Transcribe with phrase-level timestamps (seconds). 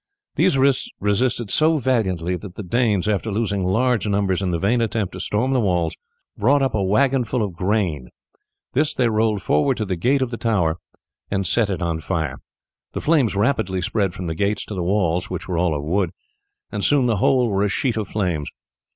[0.35, 0.57] These
[0.99, 5.19] resisted so valiantly that the Danes, after losing large numbers in the vain attempt to
[5.19, 5.95] storm the walls,
[6.35, 8.09] brought up a wagonful of grain;
[8.73, 10.77] this they rolled forward to the gate of the tower
[11.29, 12.39] and set it on fire.
[12.93, 16.09] The flames rapidly spread from the gates to the walls, which were all of wood,
[16.71, 18.49] and soon the whole were a sheet of flames.